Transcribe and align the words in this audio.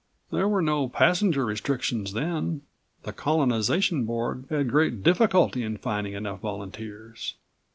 "There 0.31 0.47
were 0.49 0.63
no 0.63 0.89
passenger 0.89 1.45
restrictions 1.45 2.13
then. 2.13 2.63
The 3.03 3.13
Colonization 3.13 4.05
Board 4.05 4.45
had 4.49 4.67
great 4.67 5.03
difficulty 5.03 5.61
in 5.61 5.77
finding 5.77 6.13
enough 6.13 6.39
volunteers." 6.39 7.35